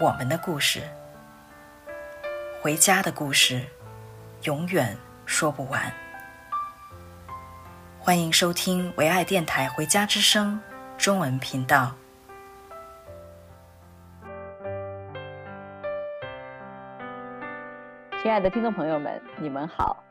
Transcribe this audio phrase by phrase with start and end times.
[0.00, 0.82] 我们的故事，
[2.60, 3.64] 回家的故事，
[4.42, 5.80] 永远说不完。
[8.00, 10.60] 欢迎收听唯爱电台《回家之声》
[11.02, 11.92] 中文频道。
[18.20, 20.02] 亲爱的听众朋友们，你们好，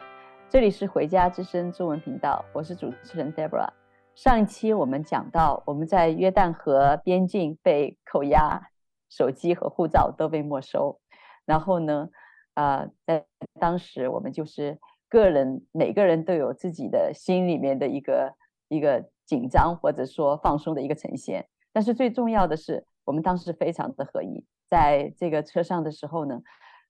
[0.49, 3.67] 这里是《回家之声》中文频道，我是主持人 Debra。
[4.15, 8.69] 上一期我们讲到，我们在约旦河边境被扣押，
[9.15, 10.99] 手机和护照都被没收，
[11.45, 12.09] 然后呢，
[12.55, 13.25] 啊、呃，在
[13.59, 14.79] 当时我们就是。
[15.13, 18.33] 个人每个人都有自己的心里面的一个
[18.67, 26.41] 一个紧张或者说放松的一个呈现，但是最重要的是，我们当时非常的合一，在这个车上的时候呢，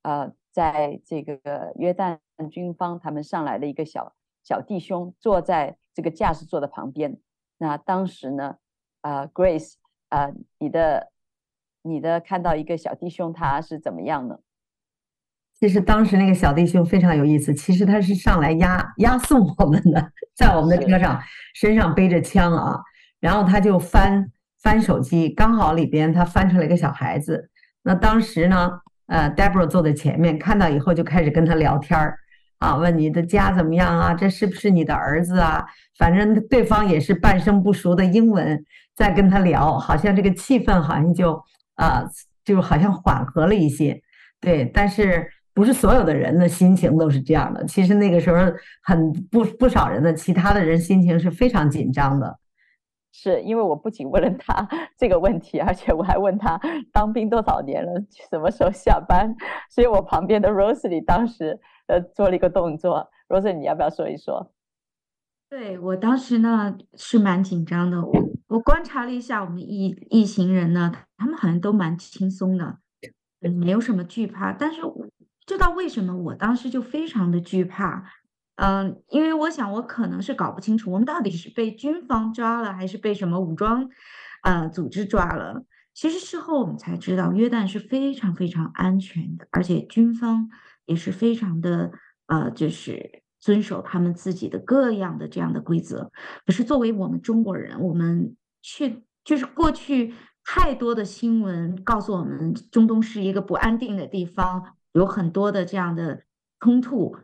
[0.03, 2.17] 呃，在这个约旦
[2.49, 7.19] 军方他们上来的一个小小弟兄坐在这个驾驶座的旁边，
[7.57, 8.57] 那当时呢，
[9.01, 9.73] 呃，Grace，
[10.07, 11.11] 呃，你的
[11.83, 14.39] 你的看到一个小弟兄他是怎么样呢？
[15.59, 21.21] 其实当时那个小弟兄非常有意思，其实他是上来押押送我们的，在我们的车上，
[21.53, 22.77] 身上背着枪啊，
[23.19, 24.29] 然后他就翻
[24.61, 27.49] 翻手机，刚好里边他翻出来一个小孩子。
[27.83, 28.71] 那当时呢，
[29.07, 32.17] 呃，Deborah 坐在前面，看到以后就开始跟他聊天儿
[32.59, 34.13] 啊，问你的家怎么样啊？
[34.13, 35.65] 这是不是你的儿子啊？
[35.97, 41.41] 反正对方也是半生不熟的英文在跟他聊，好像这个气氛好像就
[41.75, 42.03] 啊，
[42.43, 44.01] 就好像缓和了一些。
[44.39, 45.29] 对，但是。
[45.55, 47.63] 不是所有的人的心情都是这样的。
[47.65, 48.51] 其实那个时候，
[48.81, 52.39] 很不不少人的其他的人心情是非常紧张的。
[53.11, 54.67] 是因为我不仅问了他
[54.97, 56.59] 这个问题，而且我还问他
[56.91, 57.91] 当兵多少年了，
[58.31, 59.35] 什么时候下班。
[59.69, 63.11] 所以我旁边的 Rosalie 当时呃做了一个动作。
[63.27, 64.51] Rosalie，你要不要说一说？
[65.51, 68.03] 对，我当时呢是蛮紧张的。
[68.03, 68.11] 我
[68.47, 70.91] 我观察了一下我们一一行人呢，
[71.23, 72.77] 他们好像都蛮轻松的，
[73.41, 74.81] 嗯，没有什么惧怕，但是。
[75.45, 78.01] 知道为什么我当时就非常的惧怕，
[78.55, 83.89] 嗯，因为我想我可能是搞不清楚我们到底是被军方抓了还是被什么武装，
[84.43, 85.65] 呃，组织抓了。
[85.93, 90.49] 其实事后我们才知道，约旦是非常非常安全的，而且军方
[90.85, 91.91] 也是非常的，
[92.27, 96.09] 呃，就是遵守他们自己的各样的这样的规则。
[96.45, 100.13] 可是作为我们中国人，我们却就是过去
[100.45, 104.75] 太多的新闻告诉我们，中东是一个不安定的地方。
[104.93, 106.21] 有很多的这样的
[106.59, 107.17] 冲突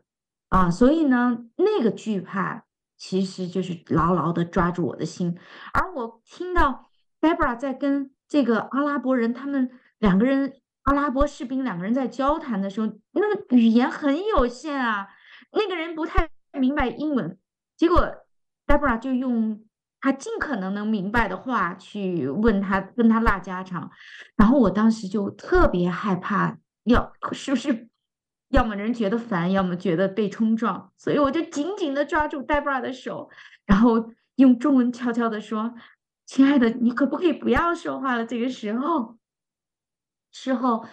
[0.48, 2.66] 啊，所以呢，那个惧怕
[2.98, 5.38] 其实就是牢牢的抓住我的心。
[5.72, 6.90] 而我听到
[7.22, 9.70] Deborah 在跟这个阿拉伯人，他们
[10.00, 15.08] 两个人阿拉伯士兵两个人在交谈的时候，那个语言很有限啊，
[15.52, 16.28] 那个人不太
[16.60, 17.38] 明白英文，
[17.78, 18.02] 结果
[18.66, 19.64] Deborah 就用
[20.02, 23.90] 他尽可能能明白的话去问他，跟他拉家常，
[24.36, 26.58] 然后我当时就特别害怕。
[26.86, 27.88] 要 是不是，
[28.50, 33.30] 要么人觉得烦，要么觉得被冲撞，所以我就紧紧的抓住 Debra 的手，
[33.66, 35.76] 然后用中文悄悄的说
[36.26, 39.18] ：“亲爱的，你可不可以不要说话了？”这个时候，
[40.32, 40.84] 事后，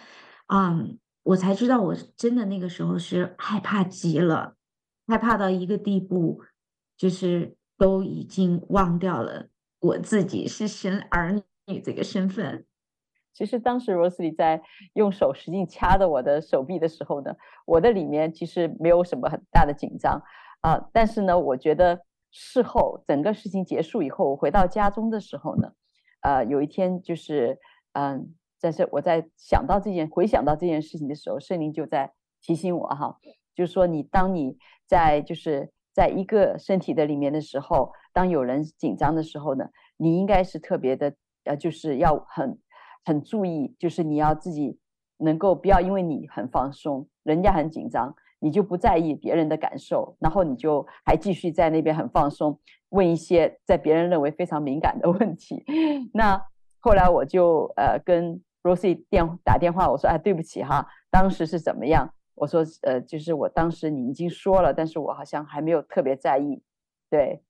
[0.53, 4.55] 嗯，我才知道，我真的那个时候是害怕极了，
[5.07, 6.43] 害怕到一个地步，
[6.95, 12.65] 就是都已经忘掉了我自己是神儿女这个身份。
[13.33, 14.63] 其实当时 Rosalie 在
[14.93, 17.35] 用手使劲掐着我的手臂的时候呢，
[17.65, 20.21] 我的里面其实没有什么很大的紧张
[20.61, 22.01] 啊、但是呢，我觉得
[22.31, 25.71] 事后整个事情结束以后，我回到家中的时候呢，
[26.21, 27.59] 呃，有一天就是
[27.93, 33.17] 嗯，在这我在想到这件回想到这件事情的时候，圣灵就在提醒我哈，
[33.55, 34.57] 就是说你当你
[34.87, 39.65] 在就是在一个身体的里面的时候，当有人紧张的时候呢，
[39.97, 41.11] 你应该是特别的
[41.45, 42.59] 呃，就是要很。
[43.07, 44.77] 很注意，就是你要自己
[45.19, 52.59] 能够不要因为你很放松，人家很紧张，你就不在意别人的感受，然后你就还继续在那边很放松，
[52.89, 55.63] 问一些在别人认为非常敏感的 问题。
[56.13, 56.37] 那
[56.81, 62.13] 后来我就呃跟 Rosie 电打电话，我说哎对不起哈，当时是怎么样？
[62.37, 66.63] 我说呃就是我当时你已经说了，但是我好像还没有特别在意，
[67.09, 67.43] 对。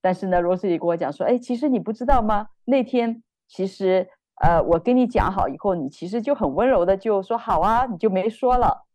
[0.00, 2.48] 但是呢罗斯里跟我讲说，哎，其实你不知道吗？
[2.64, 4.10] 那天其实。
[4.40, 8.86] 呃，我跟你讲好以后，你其实就很温柔的就说好啊，你就没说了。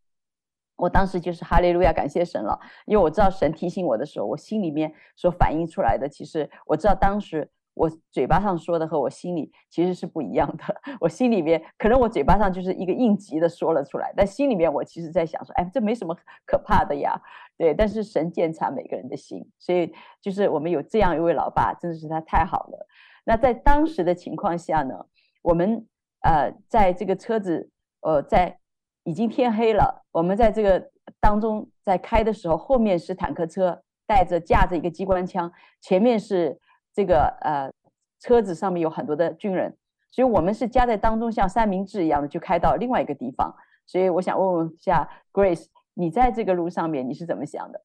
[0.77, 10.63] 我当时就是哈利路亚，感谢神了，因为我知道神提醒我的时候，我心里面所反映出来的，其实我知道当时我嘴巴上说的和我心里其实是不一样的。
[11.01, 16.15] 我心里面可能我嘴巴上就是一个应急的说了出来，但心里面我其实在想说，哎，这没什么
[16.45, 17.19] 可怕的呀，
[17.57, 17.73] 对。
[17.73, 22.87] 但是神鉴察每个人的心，所以就是我们有这样一位老爸，真的是他太好了。
[23.25, 25.05] 那在当时的情况下呢，
[25.41, 25.87] 我们
[26.21, 27.69] 呃在这个车子
[28.01, 28.59] 呃在。
[29.05, 36.57] 已经天黑了，我们在这个当中在开的时候，后面是坦克车，带着架着一个机关枪，前面是
[36.93, 37.71] 这个呃
[38.19, 39.75] 车子上面有很多的军人，
[40.11, 43.53] 所以我们是夹在当中，像三明治一样的就开到另外一个地方。
[43.85, 47.81] 所以我想问问下 Grace，你在这个路上面你是怎么想的？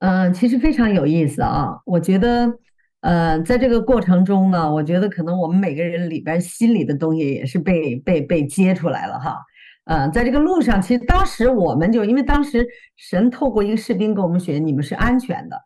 [0.00, 2.58] 嗯、其实非常有意思啊，我觉得
[3.00, 9.38] 呃在这个过程中呢，我觉得可能我们每个人里边心里的东西也是被被被揭出来了哈。
[9.84, 12.66] 嗯，在这个路上，其实当时我们就因为当时
[12.96, 15.56] 神透过一个士兵跟我们说，你们是安全的。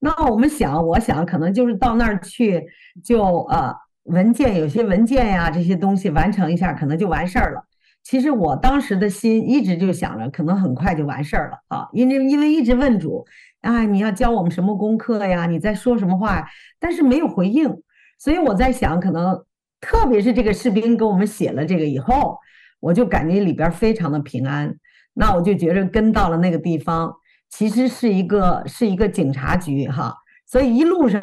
[0.00, 2.64] 那我们想，我想可能就是到那儿去，
[3.04, 7.64] 就呃文件有些文件呀这些东西完成一下，可能就完事儿了。
[8.02, 13.24] 其实我当时的心一直就想着，可能很快就完事儿了啊，因为因为一直问主，
[13.62, 15.46] 啊你要教我们什么功课呀？
[15.46, 16.46] 你在说什么话？
[16.78, 17.82] 但是没有回应，
[18.18, 19.44] 所以我在想，可能
[19.80, 22.38] 特别是这个士兵给我们写了这个以后。
[22.78, 24.76] 我就感觉里边非常的平安，
[25.14, 27.12] 那我就觉着跟到了那个地方，
[27.48, 30.14] 其实是一个是一个警察局哈，
[30.46, 31.20] 所以一路上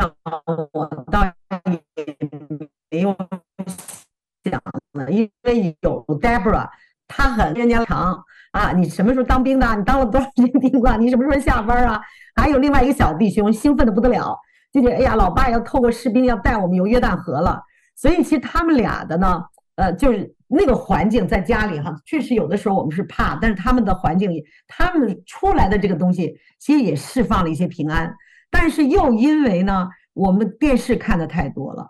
[0.71, 1.33] 我倒也
[2.89, 3.15] 没有
[4.43, 4.61] 想，
[5.11, 6.67] 因为有 Deborah，
[7.07, 9.75] 他很时间长啊，你什么时候当兵的？
[9.75, 10.97] 你当了多少年兵了？
[10.97, 12.01] 你什么时候下班啊？
[12.35, 14.37] 还有另外一个小弟兄兴奋的不得了，
[14.71, 17.61] 就觉得哎呀，老爸要透过士兵要带我们游约旦河了，
[17.95, 19.43] 所以其实他们俩的呢，
[19.75, 20.33] 呃，就是。
[20.55, 24.29] 那个环境在家里哈，确实有的时候我们是怕，但是他们的环境，
[24.67, 28.13] 他们出来的这个东西，其实也释放了一些平安。
[28.51, 31.89] 但是又因为呢，我们电视看的太多了，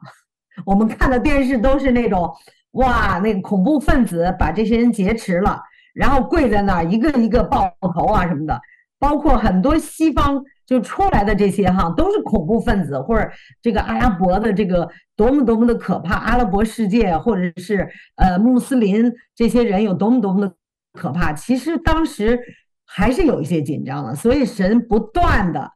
[0.66, 2.34] 我们看的电视都是那种，
[2.72, 5.62] 哇，那个恐怖分子把这些人劫持了，
[5.94, 8.62] 然后跪在那儿一个一个爆头啊什么的，
[9.04, 10.42] 包括很多西方。
[10.66, 13.30] 就出来的这些哈，都是恐怖分子，或者
[13.62, 20.56] 这个阿拉伯的这个多么多么的可怕，阿拉伯世界或者是呃穆斯林这些人有多么多么的
[20.94, 21.34] 可怕。
[21.34, 22.40] 其实当时
[22.86, 25.70] 还是有一些紧张的，所以神不断的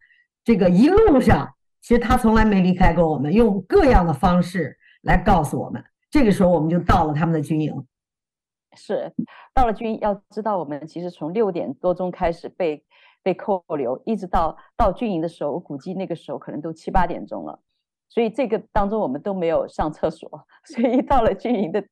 [0.45, 5.83] 这个一路上，其实他从来没离开过我们，用各样的方式来告诉我们。
[6.09, 7.85] 这个时候我们就到了他们的军营，
[8.77, 9.12] 是
[9.53, 12.85] 到了军营，要知道我们其实从六点多钟开始被。
[13.23, 17.59] 被扣留，一直到到军营的时候，我估计那个时候可能都七八点钟了，
[18.07, 20.29] 所以这个当中我们都没有上厕所，
[20.63, 21.83] 所以到了军营的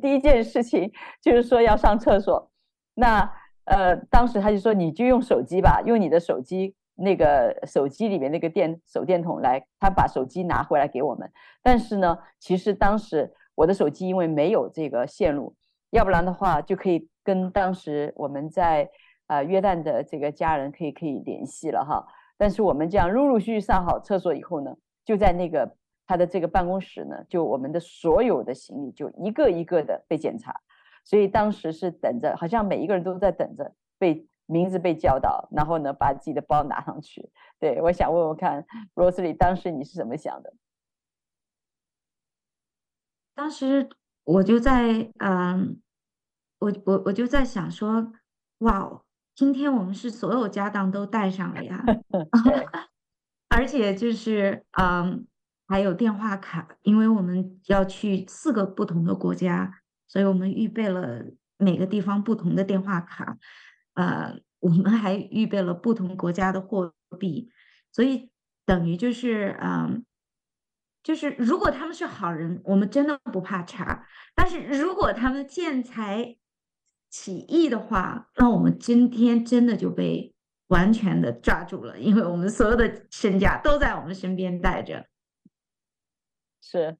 [0.00, 0.90] 第一件事情
[1.20, 2.50] 就是说要上厕所。
[2.94, 3.30] 那
[3.64, 11.30] 呃，当时他就说你就用手机吧，用你的手机那个手机里面那个电手电筒来，他把手机拿回来给我们。
[11.62, 15.54] 但是呢，其实当时我的手机因为没有这个线路，
[15.90, 18.88] 要不然的话就可以跟当时我们在。
[19.28, 22.06] 呃，约旦的这个家人可以可以联系了哈，
[22.36, 30.54] 但是我们这样陆陆续续上好厕所以后呢，就在那个他的这个办公室呢，就我们的所有的行李就一个一个的被检查，
[31.04, 37.30] 所以当时是等着，好像每一个人都在等着被名字被叫到，然后呢把自己的包拿上去。
[37.58, 40.54] 对，我想问问看罗斯里当时你是怎么想的？
[43.34, 43.90] 当时
[44.24, 45.82] 我就在嗯，
[46.60, 48.10] 我我我就在想说，
[48.60, 49.02] 哇哦。
[49.38, 51.80] 今天我们是所有家当都带上了呀
[53.48, 55.28] 而且就是嗯，
[55.68, 61.24] 还有电话卡，因为我们要去四个不同的国家，所以我们预备了
[61.56, 63.38] 每个地方不同的电话卡，
[63.94, 67.48] 呃，我们还预备了不同国家的货币，
[67.92, 68.32] 所以
[68.66, 70.04] 等于就是嗯，
[71.04, 74.04] 就是如果他们是好人，我们真的不怕查；
[74.34, 76.38] 但是如果他们见财。
[77.10, 80.34] 起义的话，那我们今天真的就被
[80.68, 85.06] 完全的抓住了，因为我们所有的身家都在我们身边带着。
[86.60, 86.98] 是，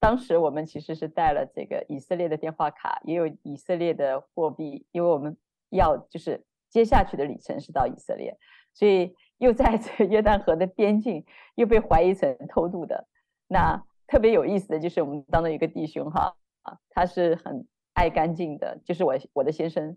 [0.00, 5.36] 当时我们其实是带了这个以色列的电话卡，也有以色列的货币，因为我们
[5.70, 8.36] 要就是接下去的旅程是到以色列，
[8.72, 13.06] 所以又在这约旦河的边境又被怀疑成偷渡的。
[13.46, 17.66] 那特别有意思的就是我们当中一个弟兄哈啊，他是很。
[17.94, 19.96] 爱干净的，就是我我的先生。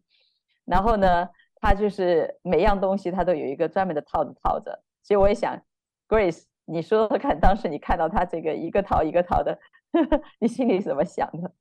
[0.65, 1.27] 然后呢，
[1.61, 4.83] 他就是每样东西他都有一个专门的套子套着。
[5.03, 5.61] 所以我也想
[6.07, 9.57] ，Grace，你说说看，当时你看到他这个一个套一个套的，
[10.39, 11.51] 你心里怎么想的？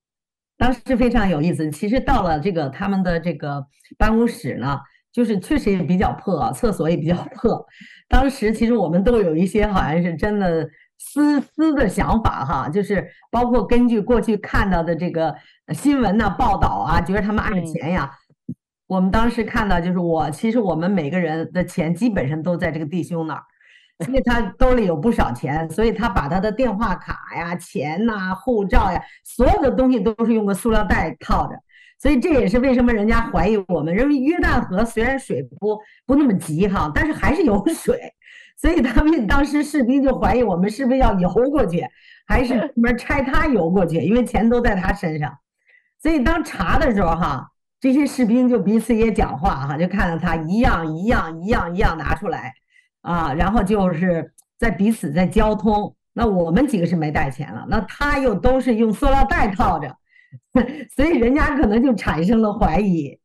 [0.59, 1.71] 当时非常有意思。
[1.71, 3.67] 其实到了这个他们的这个
[3.99, 4.81] 办公室呢，
[5.13, 7.67] 就是确实也比较破啊，厕所也比较破。
[8.09, 15.35] 当时其实我们都有一些好像是真的私私的想法哈，就是包括根据过去看到的这个
[15.75, 18.11] 新闻呐、报道啊，觉得他们爱钱呀。
[18.49, 18.55] 嗯、
[18.87, 23.43] 我们当时看到就是我，其实我们每个人的钱基本上都在这个弟兄那儿。
[24.07, 31.55] 因为他兜里有不少钱，所以他把他的电话卡呀、钱呐、护照呀，所有的东西都是用个塑料袋套着。
[31.99, 37.99] 所以这也是为什么人家怀疑我们，认为约旦河虽然水不不那么急哈，但是还是有水。
[38.57, 41.87] 所以他们当时士兵就怀疑我们是不是要游过去，
[42.27, 45.37] 还是专门拆他游过去，因为钱都在他身上。
[46.01, 52.55] 所以当查的时候哈，这些士兵就彼此也讲话哈，就看到他一样一样一样一样拿出来。
[53.03, 59.97] 啊，然后就是在彼此在交通，那我们几个是没带钱了，那他又都是用塑料袋套着，
[60.97, 63.17] 所以人家可能就产生了怀疑。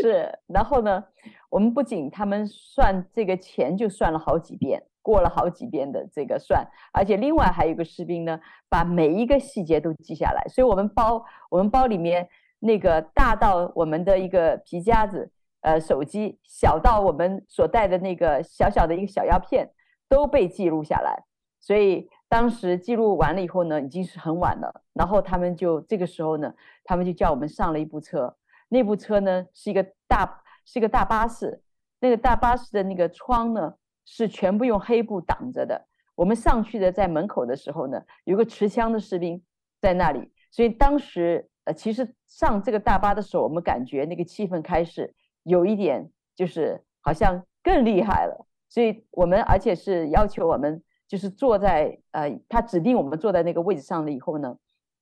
[0.00, 1.04] 是，然后呢，
[1.52, 8.40] 我们不仅他们算这个钱就算了好几遍，过了好几遍的这个算，而且另外还有一个士兵呢，
[8.70, 12.26] 把每一个细节都记下来，所以我们包我们包里面
[12.60, 15.30] 那个大到我们的一个皮夹子。
[15.64, 19.70] 呃，手机小到我们所带的那个小小的一个小药片
[20.08, 21.22] 都被记录下来，
[21.60, 24.82] 所以当时记录完了以后呢，已经是很晚了。
[24.92, 28.36] 然后他们就这个时候呢，他们就叫我们上了一部车，
[28.70, 31.62] 那部车呢是一个大是个大巴士，
[32.00, 35.86] 那个大巴士的那个窗呢是全部用黑布挡着的。
[36.14, 39.42] 我们上去的在门口的时候呢，有个持枪的士兵
[39.80, 45.14] 在那里，所以当时呃，其实上这个大巴的时候，我们感觉那个气氛开始。
[45.44, 54.56] 有一点就是好像更厉害了，所以我们而且是要求我们就是坐在呃，他指定我们坐在那个位置上了以后呢，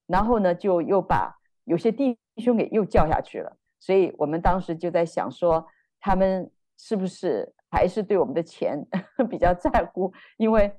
[0.06, 5.66] 然后呢就又把有些弟兄给又叫下去了，所以我们当时就在想说，
[5.98, 8.86] 他们是不是还是对我们的钱
[9.28, 10.12] 比较在乎？
[10.36, 10.78] 因为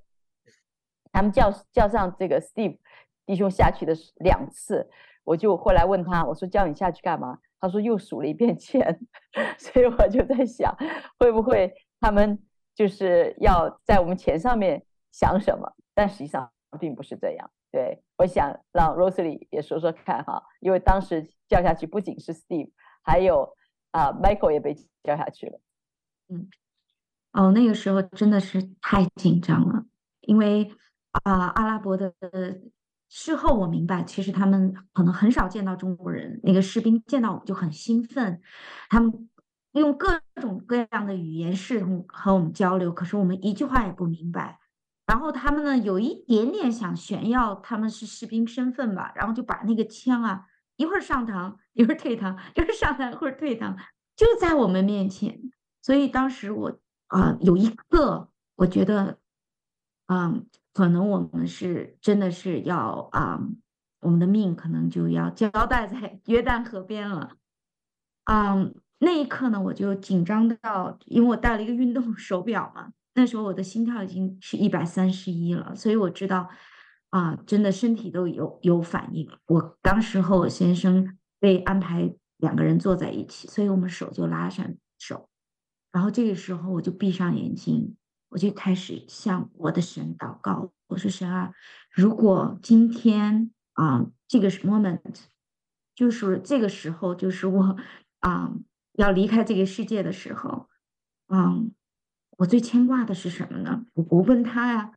[1.11, 2.77] 他们叫叫上这个 Steve
[3.25, 4.89] 弟兄下去的两次，
[5.23, 7.39] 我就后来问他，我说叫你下去干嘛？
[7.59, 8.99] 他说又数了一遍钱，
[9.57, 10.75] 所以我就在想，
[11.19, 12.39] 会不会他们
[12.73, 15.71] 就是要在我们钱上面想什么？
[15.93, 17.51] 但实际上并不是这样。
[17.71, 22.71] 对，我想让 Rosalie 也说说看哈，因为当时叫下去不仅是 Steve，
[23.03, 23.55] 还有
[23.91, 25.59] 啊 Michael 也被叫下去了。
[26.29, 26.49] 嗯，
[27.33, 29.85] 哦，那个时候真的是太紧张了，
[30.21, 30.71] 因为
[31.23, 32.13] 啊阿拉伯的。
[33.13, 36.39] 事后我明白，其实他们可能很少见到中国人。
[36.43, 38.41] 那个士兵见到我们就很兴奋，
[38.87, 39.29] 他们
[39.73, 44.61] 用各种各样的语言试图和我们交流，可是我们一句话也不明白。
[45.05, 50.45] 然后他们呢，有一点点想炫耀他们是士兵身份吧，然后就把那个枪啊，
[50.81, 53.75] 一会儿上膛，一会儿退膛，一会儿上膛，一会儿退膛，
[54.15, 55.39] 就在我们面前。
[55.81, 59.19] 所以当时我啊、有一刻我觉得，
[60.07, 60.47] 嗯。
[60.73, 63.37] 可能我们是真的是要啊，
[63.99, 67.33] 我们的命可能就要交代在 约旦河边了。
[68.23, 68.55] 啊，
[68.99, 76.49] 那一刻呢，我就紧张到，因为我戴了一个运动手表嘛，那时候我的心跳已经是一百三十一了，所以我知道
[77.11, 79.29] 啊，真的身体都有有反应。
[79.45, 84.65] 我当时和我先生被安排两个人坐在一起，所以我们手就拉上
[84.97, 85.29] 手，
[85.91, 87.95] 然后这个时候我就闭上眼睛。
[88.29, 91.51] 我就开始向我的神祷告，我说神啊，
[91.91, 95.25] 如果今天啊这个 moment
[95.93, 97.75] 就是这个时候，就是我
[98.21, 98.53] 啊
[98.93, 100.69] 要离开这个世界的时候，
[101.27, 101.73] 嗯，
[102.37, 103.85] 我最牵挂的是什么呢？
[103.95, 104.93] 我不问他呀。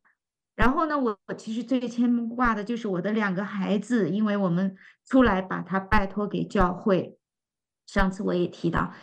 [0.55, 7.17] 然后呢，我我其实最牵挂的就是我的两个孩子，因为我们出来把他拜托给教会。
[7.85, 8.93] 上次我也提到。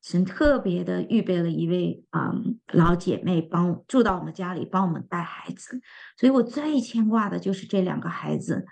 [0.00, 5.80] 神特别的预备了一位嗯老姐妹帮住到我们家里帮我们带孩子，
[6.16, 8.64] 所以我最牵挂的就是这两个孩子，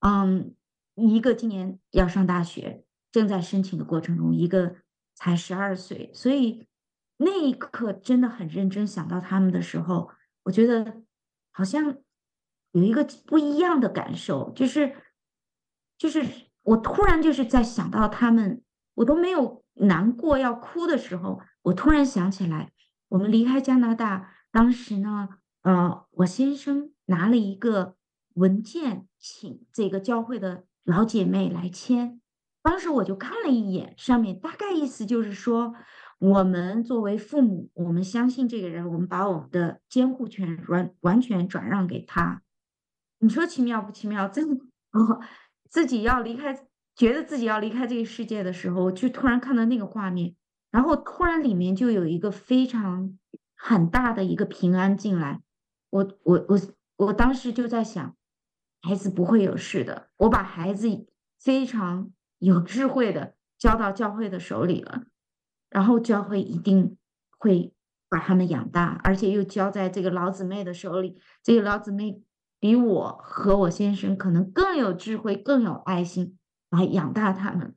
[0.00, 0.52] 嗯，
[0.96, 4.74] 一个今年要上大学，正在申请的过程中，一个
[5.14, 6.66] 才十二岁，所以
[7.18, 10.10] 那一刻真的很认真想到他们的时候，
[10.42, 11.03] 我觉得
[11.54, 11.96] 好像
[12.72, 14.94] 有一个不一样的感受，就是
[15.96, 16.22] 就是
[16.62, 18.62] 我突然就是在想到他们，
[18.96, 19.64] 我都没有。
[19.76, 22.70] 难过要哭的时候，我突然想起来，
[23.08, 25.28] 我们离开加拿大，当时呢，
[25.62, 27.96] 呃，我先生拿了一个
[28.34, 32.20] 文件，请这个教会的老姐妹来签。
[32.62, 35.74] 当时我就看了一眼，上面大概意思就是说，
[36.24, 42.42] 我们作为父母，我们相信这个人，我们把我们的监护权完完全转让给他。
[43.18, 44.26] 你说奇妙不奇妙？
[44.26, 45.20] 真的我
[45.68, 46.66] 自己要离开，
[46.96, 50.34] 觉得自己要离开这个世界的时候，我就突然看到那个画面，
[50.70, 53.18] 然后突然里面就有一个非常
[53.54, 55.42] 很大的一个平安进来。
[55.90, 56.58] 我我我
[56.96, 58.16] 我当时就在想，
[58.80, 60.88] 孩子不会有事的，我把孩子
[61.38, 65.04] 非常有智慧的交到教会的手里了，
[65.74, 66.96] 然后教会一定
[67.38, 67.74] 会
[68.08, 72.22] 把他们养大，而且又交在这个老姊妹的手里，这个老姊妹。
[72.60, 76.38] 比我和我先生可能更有智慧，更有爱心
[76.70, 77.74] 来养大他们。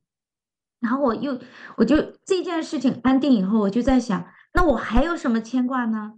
[0.79, 1.37] 然后我又，
[1.75, 6.13] 我就这件事情安定以后，我就在想，那我还有什么牵挂呢？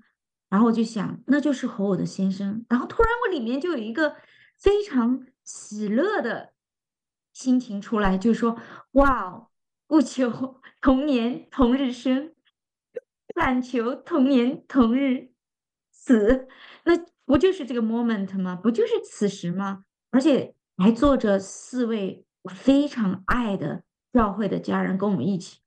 [0.49, 2.63] 然后我就想，那就是和我的先生。
[2.69, 4.17] 然后突然我里面就有一个
[4.55, 6.53] 非常喜乐的
[7.33, 8.55] 心情出来，就说：
[8.91, 9.47] 哇哦，
[9.87, 12.33] 不求同年同日生，
[13.35, 15.31] 但求同年同日
[15.91, 16.47] 死。
[16.85, 16.97] 那。
[17.29, 18.55] 不就是这个 moment 吗？
[18.55, 19.83] 不就是此时吗？
[20.09, 25.59] 而且还坐着四位我非常爱的教会的家人跟我们一起，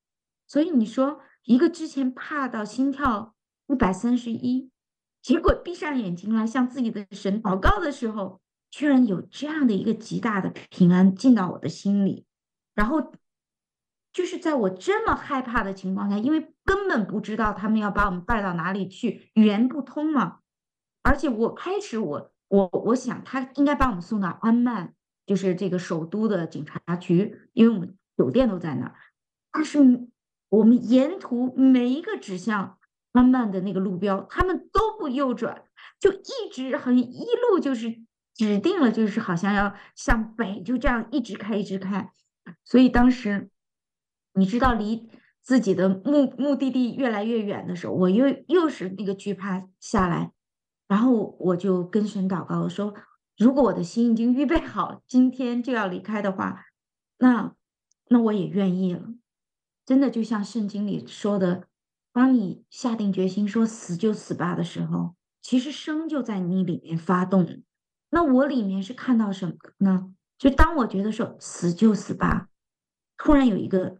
[0.48, 3.36] 所以你说一个之前怕到心跳
[3.68, 4.72] 一百三十一，
[5.22, 12.26] 结果闭上眼睛来向自己的神祷告的时候，居然有这样的一个极大的平安进到我的心里，
[12.74, 13.12] 然后
[14.12, 20.40] 就是在我这么害怕的情况下，因为根本不知道他们要把我们带到哪里去，语言不通嘛。
[21.02, 24.94] 而且我开始我我我想他应该把我们送到安曼，
[25.26, 28.94] 就是这个首都的警察局，因为我们酒店都在那儿。
[29.50, 29.78] 但是
[30.48, 32.78] 我们沿途每一个指向
[33.12, 35.64] 安曼的那个路标，他们都不右转，
[35.98, 38.02] 就一直很一路就是
[38.34, 42.12] 指定了，就是好像要向北，就这样一直开一直开。
[42.64, 43.50] 所以当时
[44.34, 45.08] 你知道离
[45.42, 50.32] 自己的目目的地越来越远的时候，我又又是那个惧怕下来。
[50.88, 52.94] 然后我就跟神祷告，我说
[53.38, 56.66] ：“如果我的心已经预备好，今天就要离开的话，
[57.18, 57.54] 那
[58.08, 59.02] 那我也愿意了。
[59.86, 61.64] 真的就像圣经里说的，
[62.12, 67.62] 当你下定决心说死就死吧的时候，其实生就在你里面发动。
[68.10, 70.12] 那我里面是看到什么呢？
[70.36, 72.48] 就当我觉得说死就死吧，
[73.16, 73.98] 突然有一个。”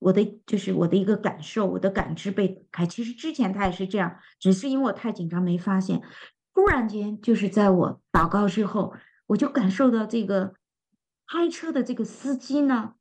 [0.00, 2.86] 我的就是我的一个感受，我的感知被打开。
[2.86, 6.02] 其实之前他也是这样，只是因为我太紧张没发现。
[6.52, 8.92] 突然间，就是在我祷告之后，
[9.28, 10.54] 我就感受到这个
[11.26, 12.94] 开车的这个司机呢，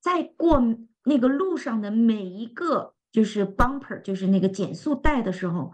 [0.00, 0.60] 在过
[1.04, 5.72] 那个路上的每一个就是 bumper，就是那个减速带的时候，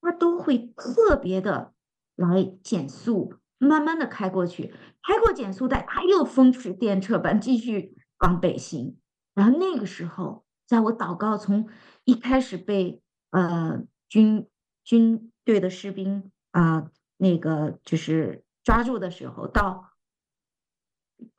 [0.00, 1.72] 他都会特别的
[2.16, 8.96] 来减速，慢慢的开过去，开过减速带，他又风驰电掣般继续往北行。
[9.34, 11.68] 然后那个时候，在我祷告从
[12.04, 14.48] 一开始被呃军
[14.84, 19.90] 军队的士兵啊、那个就是抓住的时候，到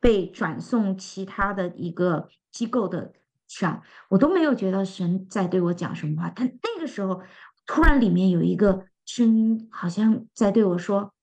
[0.01, 3.13] 被转送其他的一个机构的
[3.47, 6.29] 上，我都没有觉得神在对我讲什么话。
[6.29, 7.23] 但那个时候，
[7.65, 11.13] 突然里面有一个声音，好像在对我说：“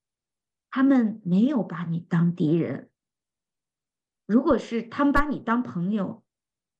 [0.71, 2.89] 他们没有把你当敌人，
[4.25, 6.23] 如果是他们把你当朋友。”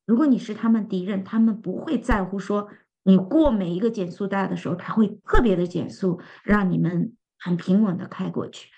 [0.05, 2.69] 如果你是他们敌人，他们不会在乎说
[3.05, 8.71] 你过每一个减速带的时候，他会特别的减速，让你们很平稳的开过去。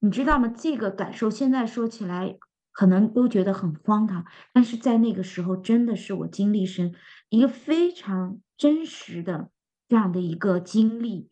[0.00, 0.48] 你知道吗？
[0.48, 2.38] 这个感受现在说起来
[2.72, 6.94] 可能都觉得很荒唐，但是在那个时候真的是我经历生
[7.28, 9.50] 一个非常真实的
[9.88, 11.30] 这样的一个经历，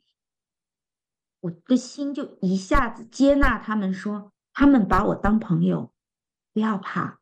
[1.41, 5.93] 我的心就一下子接纳他们说，他们把我当朋友，
[6.53, 7.20] 不要怕。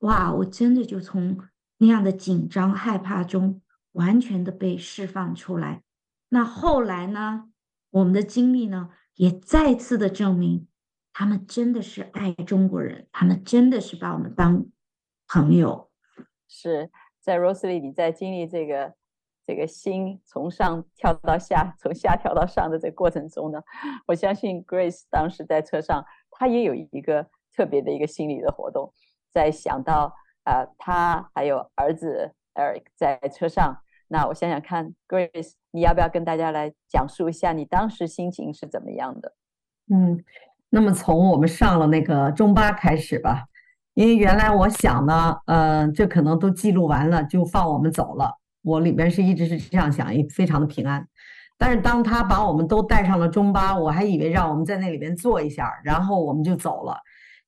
[0.00, 0.32] 哇！
[0.34, 1.38] 我真的就从
[1.78, 5.82] 那样的紧张害怕中完全的被释放出来。
[6.28, 7.50] 那后来呢？
[7.90, 10.68] 我们的经历呢，也再次的证明，
[11.14, 14.66] 他们真的是爱中国人，他们真的是把我们当
[15.26, 15.90] 朋友。
[16.46, 18.94] 是在 Rosely，你在经历这个
[19.46, 23.62] 这个心从上跳到下，从下跳到上的这个过程中呢，
[24.06, 28.92] 我相信 Grace 当时在车上，她也有一个特别的一个心理的活动。
[29.36, 33.76] 在想到、呃，他还有儿子 Eric 在车上，
[34.08, 39.34] 那我想想看，Grace，你要不要跟大家来讲述一下你当时心情是怎么样的？
[39.92, 40.24] 嗯，
[40.70, 43.44] 那么从我们上了那个中巴开始吧，
[43.92, 51.06] 因为原来我想呢，呃，这可能都记录完了就放我们走了，我里边是一直是这样想，也非常的平安。
[51.58, 56.98] 但是当他把我们都带上了中巴，我还以为让我们在那里边坐一下，然后我们就走了。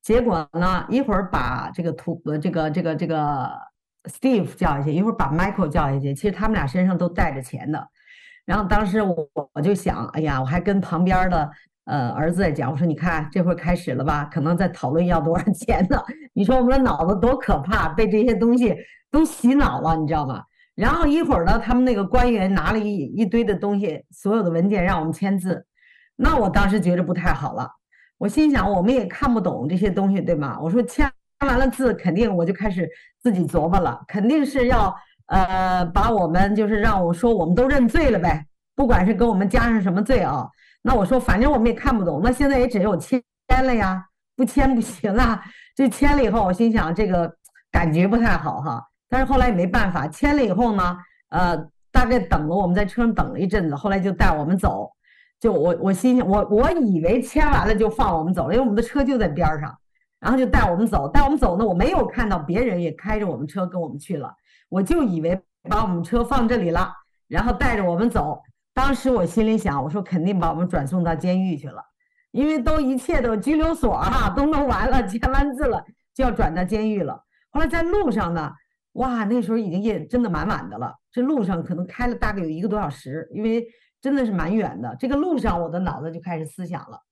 [0.08, 3.46] 结果呢，一会儿把这个图呃这个这个这个
[4.04, 6.14] Steve 叫下去，一会儿把 Michael 叫下去。
[6.14, 7.86] 其实他们俩身上都带着钱的。
[8.46, 11.50] 然后当时我我就想，哎呀，我还跟旁边的
[11.84, 14.24] 呃儿子在讲，我说你看这会儿开始了吧？
[14.32, 16.02] 可能在讨论要多少钱呢？
[16.32, 18.74] 你说我们的脑子多可怕，被这些东西
[19.10, 20.42] 都洗脑了，你知道吗？
[20.74, 25.66] 然后一会儿呢，他们那个官员拿了一一堆的东西，所有的文件让我们签字，
[26.16, 27.68] 那我当时觉得不太好了。
[28.18, 30.58] 我心想，我们也看不懂这些东西，对吗？
[30.60, 32.88] 我说签签完了字，肯定我就开始
[33.22, 34.94] 自己琢磨了，肯定是要
[35.26, 40.48] 呃把我们就是让我说我们都认罪了呗，不管是给我们加上什么罪啊。
[40.82, 44.04] 那我说反正我们也看不懂，那现在也只有签了呀，
[44.36, 45.40] 不签不行啊。
[45.76, 47.32] 就签了以后，我心想这个
[47.70, 48.84] 感觉不太好哈。
[49.08, 50.96] 但是后来也没办法，签了以后呢，
[51.30, 51.56] 呃，
[51.92, 54.90] 大概等了我们在车上等了一阵子，后来就带我们走。
[55.40, 59.72] 就我我心想，我我以为签完了就放我们走了，因为我们的车就在边上，
[60.18, 61.08] 然后就带我们走。
[61.08, 64.34] 带我们走呢，我没有看到别人也开着我们车跟我们去了，
[64.68, 66.92] 我就以为把我们车放这里了，
[67.28, 68.42] 然后带着我们走。
[68.74, 71.82] 当时我心里想，我说肯定把我们转送到监狱去了，
[72.32, 77.22] 因为都一切都拘留所哈都弄完了，签完字了就要转到监狱了。
[77.50, 78.52] 后来在路上呢。
[78.94, 80.92] 哇，那时候已经夜真的满满的了。
[81.12, 83.64] 这路上可能开了大概有一个多小时，因为
[84.00, 84.96] 真的是蛮远的。
[84.98, 87.02] 这个路上，我的脑子就开始思想了。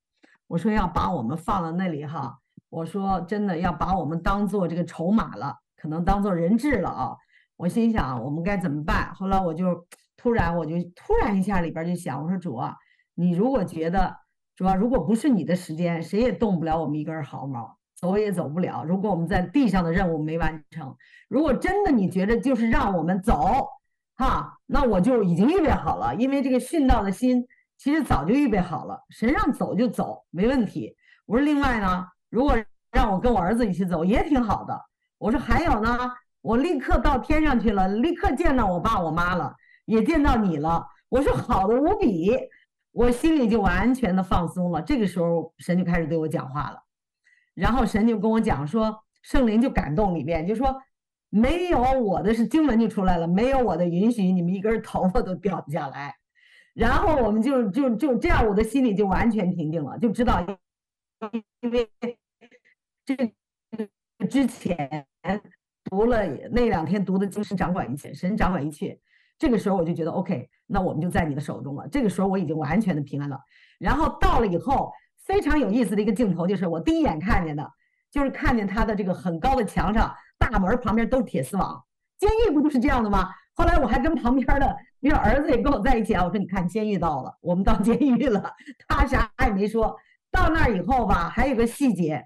[0.47, 7.15] 我说要把我们放到那里哈，我说真的要把我们当做这个筹码了，可能当做人质了啊。
[7.55, 9.13] 我心想我们该怎么办？
[9.13, 12.75] 后来我就突然我就突然一下里边就想，我说主啊，
[13.15, 14.15] 你如果觉得
[14.55, 17.77] 主啊，如果不是你的时间，谁也动不了我们一根毫毛。
[17.99, 18.83] 走也走不了。
[18.83, 20.95] 如果我们在地上的任务没完成，
[21.27, 23.67] 如果真的你觉得就是让我们走，
[24.17, 26.13] 哈，那我就已经预备好了。
[26.15, 27.45] 因为这个殉道的心
[27.77, 30.95] 其实早就预备好了，神让走就走，没问题。
[31.25, 32.57] 我说另外呢，如果
[32.91, 34.79] 让我跟我儿子一起走也挺好的。
[35.17, 39.53] 我说还有呢，我立刻到天上去了，立刻见到我爸我妈了，
[39.85, 40.85] 也见到你了。
[41.09, 42.31] 我说好的无比，
[42.91, 44.81] 我心里就完全的放松了。
[44.81, 46.81] 这个时候神就开始对我讲话了。
[47.53, 50.75] 然后神就跟我讲说，圣灵就感动里面，就说
[51.29, 56.15] 没有我的是经文就出来了，没有我的允许，你们一根头发都掉不下来。
[56.73, 60.45] 然后我们就就就这样，我的心里就完全平静了，就知道，
[61.61, 61.89] 因为
[63.05, 63.15] 这
[64.27, 65.05] 之前
[65.83, 68.99] 读了那两天读的经神掌管一切，神掌管一切。
[69.37, 71.87] 这个时候我就觉得 OK，那我们就在你的手中了。
[71.87, 73.39] 这个时候我已经完全的平安了。
[73.79, 74.91] 然后到了以后。
[75.27, 77.69] 非常有意思的一个镜头，就是我第一眼看见的，
[78.09, 81.83] 就是看见他的这个很高的墙上，大门旁边都是铁丝网。
[82.17, 83.29] 监狱不就是这样的吗？
[83.53, 88.53] 后来我还跟旁边的因为儿子也跟我在一起啊，我说你看监狱到了，我们到监狱了。
[88.87, 89.95] 他啥也没说。
[90.31, 92.23] 到那儿以后吧，还有个细节，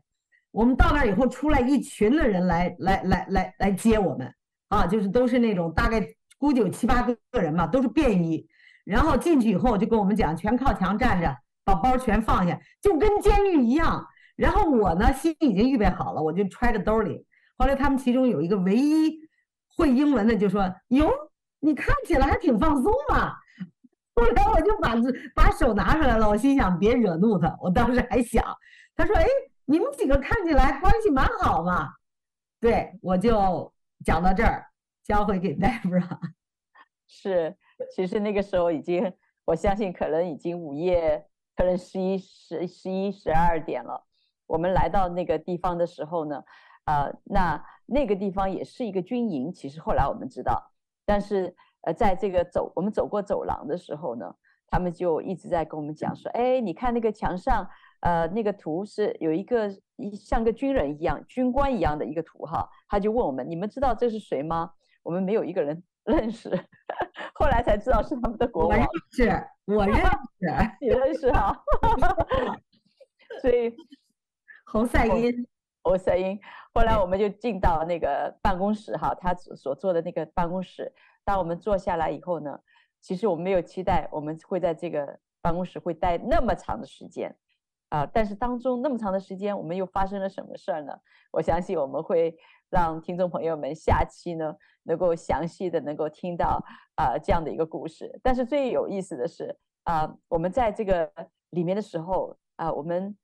[0.51, 4.33] 我们到那儿以后出来一群的人来来来来来接我们
[4.69, 6.05] 啊，就是都是那种大概
[6.37, 8.47] 估计有七八个人嘛，都是便衣。
[8.83, 11.35] 然后进去以后就跟我们讲，全靠墙站着。
[11.63, 14.03] 把包全放下，就跟监狱一样。
[14.35, 17.23] 然后我呢，心已经预备好了，我就揣着兜里。
[17.57, 19.19] 后来他们其中有一个唯一
[19.75, 21.09] 会英文的就说：“哟，
[21.59, 23.35] 你看起来还挺放松嘛。”
[24.15, 24.95] 后来我就把
[25.33, 27.55] 把手拿出来了，我心想别惹怒他。
[27.61, 28.43] 我当时还想，
[28.95, 29.25] 他说：“哎，
[29.65, 31.89] 你们几个看起来关系蛮好嘛。”
[32.59, 34.65] 对，我就讲到这儿，
[35.03, 36.19] 交回给 Deborah。
[37.07, 37.55] 是，
[37.95, 39.13] 其实那个时候已经，
[39.45, 41.25] 我相信可能已经午夜。
[41.53, 44.03] 可能十一、十、十一、十二点了。
[44.47, 46.41] 我们来到那个地方的时候呢，
[46.91, 49.53] 呃，那那个地方也是一个军营。
[49.53, 50.61] 其实后来我们知道，
[51.05, 54.35] 但是呃，在这个走我们走过走廊的时候呢，
[54.67, 57.65] 他们就一直在跟我们讲说：“哎，你看那个墙上，
[58.01, 66.49] 呃，那个图是有一个一像个军人一样、军官一样的一个图哈。”他就问我们：“你们知道这是谁吗？”我们没有一个人 认识，
[67.33, 68.77] 后来才知道是他们的国王。
[69.11, 69.29] 是，
[69.65, 70.01] 我认识，
[70.81, 71.57] 你认识哈。
[73.41, 73.73] 所以
[74.65, 75.47] 侯赛因，
[75.83, 76.39] 侯赛因。
[76.73, 80.93] 后来我们就进到那个办公室哈，他所坐的那个办公室。
[81.23, 82.59] 当我们坐下来以后呢，
[83.01, 87.35] 其实我们没有期待我们会在这个办公室会待那么长的时间
[87.89, 88.05] 啊。
[88.05, 90.93] 但是当中那么长的时间，我们又发生了什么事儿呢？
[91.31, 92.37] 我相信我们会。
[92.71, 96.63] 让听众朋友们下期呢能够详细的能够听到
[96.95, 98.17] 啊、这样的一个故事。
[98.23, 101.11] 但是最有意思的是啊、我们在这个
[101.49, 103.17] 里面的时候啊、我们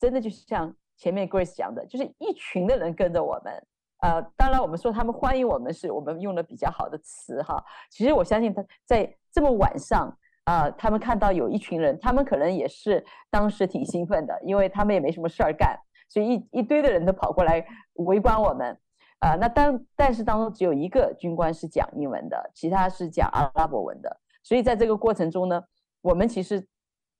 [0.00, 3.66] 真的就像前面 Grace 讲的，就是一群的人跟着我们。
[4.00, 7.64] 呃，当然我们说他们欢迎我们，是我们用的比较好的词哈。
[7.90, 10.06] 其实我相信他在这么晚上
[10.44, 15.76] 啊、呃，他们看到有一群人，他们可能也是当时挺兴奋的，因为他们也没什么事儿干，
[16.08, 18.78] 所以一一堆的人都跑过来围观我们。
[19.18, 24.20] 啊、呃，那当但是当中只有一个军官是讲英文的，其他是讲阿拉伯文的。
[24.44, 25.60] 所以在这个过程中呢，
[26.02, 26.64] 我们其实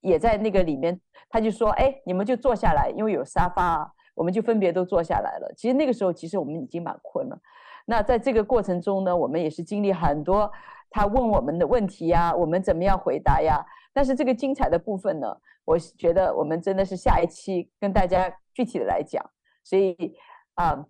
[0.01, 7.39] 也在那个里面，他就说：“哎，你们就坐下来，因为有沙发啊，我们就分别都坐下来了。”其实那个时候，其实我们已经蛮困了。
[7.85, 10.51] 那在这个过程中呢，我们也是经历很多
[10.91, 13.65] 他问我们的问题呀，我们怎么样回答呀？
[13.93, 19.25] 但是这个精彩的部分呢，我觉得我们真的是下一期跟大家具体的来讲。
[19.65, 20.17] 所以
[20.55, 20.87] 啊，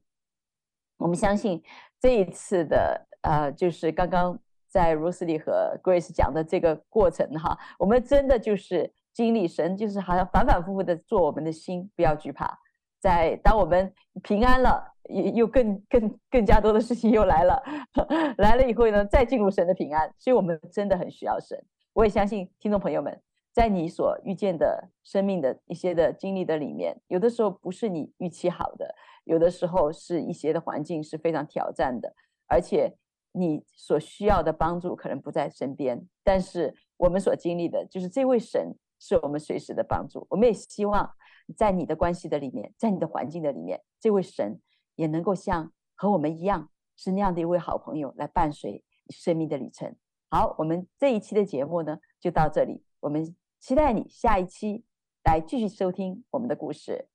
[0.99, 1.63] 我们相信
[1.99, 8.93] 这一次的呃，就是刚刚在 Rosely 和 Grace 讲的这个过程哈，我们真的就是。
[9.19, 12.57] 经历神就是好像反反复复的做我们的心，不要惧怕。
[13.01, 17.61] 在当我们平安了，又又更更更加多的事情又来了，
[18.39, 20.09] 来了以后呢，再进入神的平安。
[20.19, 21.61] 所以我们真的很需要神。
[21.95, 23.21] 我也相信听众朋友们，
[23.53, 32.15] 在你所遇见的生命的一些的经历的里面，有的时候不是你预期好的，有的时候是一些的环境是非常挑战的，
[32.47, 32.97] 而且
[33.33, 36.07] 你所需要的帮助可能不在身边。
[36.23, 38.77] 但是我们所经历的就是这位神。
[38.99, 40.27] 是我们随时的帮助。
[40.31, 41.11] 我们也希望
[41.57, 44.61] 在你的关系的里面，在你的环境的里面，这位神
[44.97, 49.97] 也能够像和我们一样，是那样的一位好朋友来伴随生命的旅程。
[50.31, 52.85] 好，我们这一期的节目呢，就到这里。
[53.01, 54.85] 我们期待你下一期
[55.25, 57.09] 来继续收听我们的故事。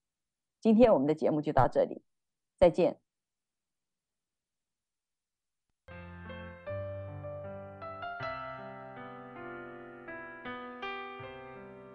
[0.60, 2.02] 今天我们的节目就到这里，
[2.60, 3.03] 再见。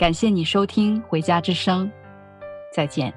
[0.00, 1.86] 感谢你收听《回家之声》，
[2.72, 3.12] 再见。